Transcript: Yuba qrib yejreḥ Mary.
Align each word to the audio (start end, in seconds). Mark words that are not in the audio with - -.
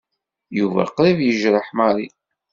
Yuba 0.57 0.81
qrib 0.95 1.19
yejreḥ 1.23 1.67
Mary. 1.77 2.07